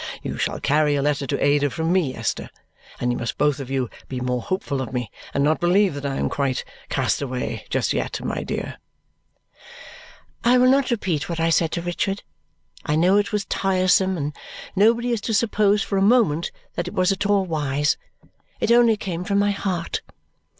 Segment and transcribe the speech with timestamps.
[0.23, 2.49] You shall carry a letter to Ada from me, Esther,
[2.99, 6.07] and you must both of you be more hopeful of me and not believe that
[6.07, 8.77] I am quite cast away just yet, my dear."
[10.43, 12.23] I will not repeat what I said to Richard.
[12.83, 14.33] I know it was tiresome, and
[14.75, 17.95] nobody is to suppose for a moment that it was at all wise.
[18.59, 20.01] It only came from my heart.